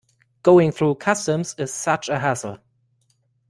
[0.41, 2.57] Going through customs is such a hassle.